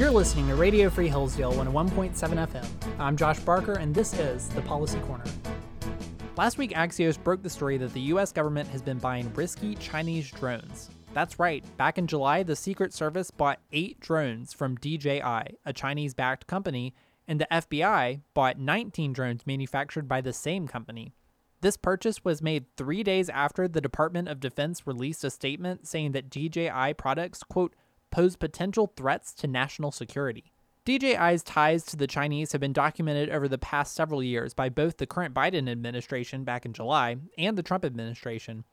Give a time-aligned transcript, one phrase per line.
[0.00, 2.66] You're listening to Radio Free Hillsdale 101.7 FM.
[2.98, 5.24] I'm Josh Barker, and this is the Policy Corner.
[6.38, 10.30] Last week, Axios broke the story that the US government has been buying risky Chinese
[10.30, 10.88] drones.
[11.12, 16.14] That's right, back in July, the Secret Service bought eight drones from DJI, a Chinese
[16.14, 16.94] backed company,
[17.28, 21.12] and the FBI bought 19 drones manufactured by the same company.
[21.60, 26.12] This purchase was made three days after the Department of Defense released a statement saying
[26.12, 27.74] that DJI products, quote,
[28.10, 30.52] pose potential threats to national security.
[30.86, 34.96] DJI's ties to the Chinese have been documented over the past several years by both
[34.96, 38.64] the current Biden administration back in July and the Trump administration.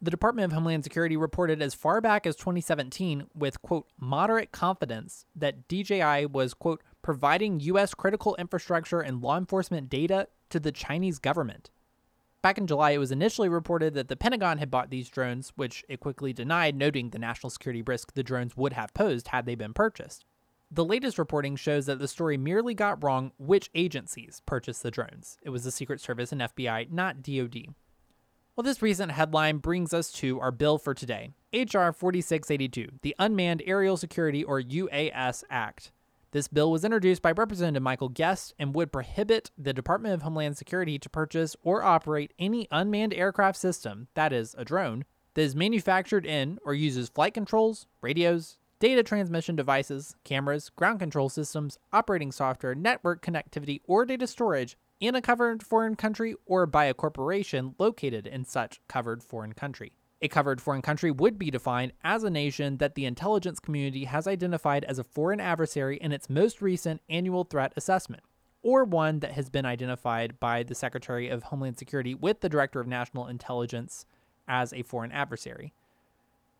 [0.00, 5.26] The Department of Homeland Security reported as far back as 2017 with, quote, moderate confidence
[5.36, 7.94] that DJI was, quote, providing U.S.
[7.94, 11.70] critical infrastructure and law enforcement data to the Chinese government.
[12.42, 15.84] Back in July, it was initially reported that the Pentagon had bought these drones, which
[15.88, 19.54] it quickly denied, noting the national security risk the drones would have posed had they
[19.54, 20.24] been purchased.
[20.68, 25.38] The latest reporting shows that the story merely got wrong which agencies purchased the drones.
[25.42, 27.74] It was the Secret Service and FBI, not DoD.
[28.56, 31.92] Well, this recent headline brings us to our bill for today H.R.
[31.92, 35.92] 4682, the Unmanned Aerial Security or UAS Act.
[36.32, 40.56] This bill was introduced by Representative Michael Guest and would prohibit the Department of Homeland
[40.56, 45.54] Security to purchase or operate any unmanned aircraft system, that is, a drone, that is
[45.54, 52.32] manufactured in or uses flight controls, radios, data transmission devices, cameras, ground control systems, operating
[52.32, 57.74] software, network connectivity, or data storage in a covered foreign country or by a corporation
[57.78, 59.92] located in such covered foreign country.
[60.24, 64.28] A covered foreign country would be defined as a nation that the intelligence community has
[64.28, 68.22] identified as a foreign adversary in its most recent annual threat assessment,
[68.62, 72.78] or one that has been identified by the Secretary of Homeland Security with the Director
[72.78, 74.06] of National Intelligence
[74.46, 75.72] as a foreign adversary.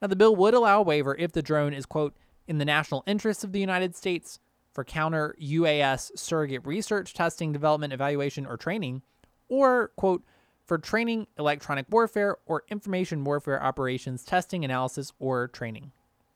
[0.00, 2.16] Now, the bill would allow a waiver if the drone is, quote,
[2.48, 4.38] in the national interests of the United States
[4.72, 9.02] for counter UAS surrogate research, testing, development, evaluation, or training,
[9.50, 10.24] or, quote,
[10.70, 15.90] for training, electronic warfare, or information warfare operations, testing, analysis, or training.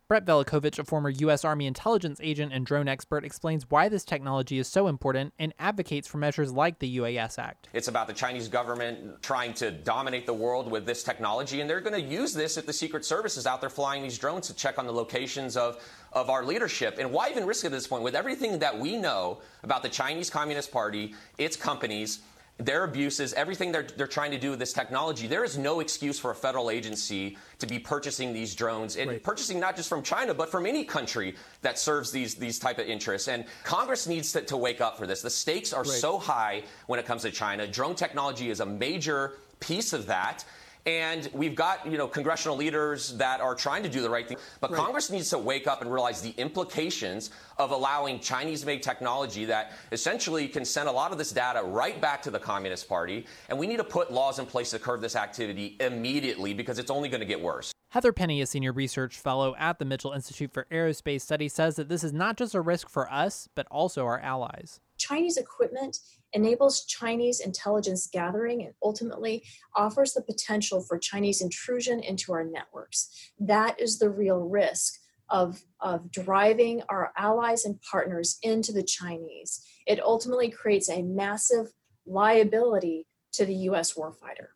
[0.08, 1.44] Brett Velikovich, a former U.S.
[1.44, 6.08] Army intelligence agent and drone expert, explains why this technology is so important and advocates
[6.08, 7.68] for measures like the UAS Act.
[7.72, 11.80] It's about the Chinese government trying to dominate the world with this technology, and they're
[11.80, 14.54] going to use this if the Secret Service is out there flying these drones to
[14.54, 15.80] check on the locations of,
[16.12, 16.96] of our leadership.
[16.98, 18.02] And why even risk at this point?
[18.02, 22.18] With everything that we know about the Chinese Communist Party, its companies,
[22.58, 26.20] their abuses, everything they're, they're trying to do with this technology, there is no excuse
[26.20, 29.22] for a federal agency to be purchasing these drones and right.
[29.22, 32.86] purchasing not just from China, but from any country that serves these, these type of
[32.86, 33.26] interests.
[33.26, 35.20] And Congress needs to, to wake up for this.
[35.20, 35.90] The stakes are right.
[35.90, 37.66] so high when it comes to China.
[37.66, 40.44] Drone technology is a major piece of that.
[40.86, 44.36] And we've got, you know, congressional leaders that are trying to do the right thing.
[44.60, 44.78] But right.
[44.78, 49.72] Congress needs to wake up and realize the implications of allowing Chinese made technology that
[49.92, 53.24] essentially can send a lot of this data right back to the Communist Party.
[53.48, 56.90] And we need to put laws in place to curb this activity immediately because it's
[56.90, 57.72] only going to get worse.
[57.90, 61.88] Heather Penney, a senior research fellow at the Mitchell Institute for Aerospace Studies, says that
[61.88, 64.80] this is not just a risk for us, but also our allies.
[65.06, 65.98] Chinese equipment
[66.32, 69.42] enables Chinese intelligence gathering and ultimately
[69.76, 73.08] offers the potential for Chinese intrusion into our networks.
[73.38, 74.94] That is the real risk
[75.30, 79.64] of, of driving our allies and partners into the Chinese.
[79.86, 81.66] It ultimately creates a massive
[82.06, 84.48] liability to the US warfighter.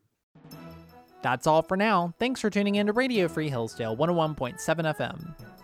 [1.22, 2.14] That's all for now.
[2.18, 4.58] Thanks for tuning in to Radio Free Hillsdale 101.7
[4.96, 5.57] FM.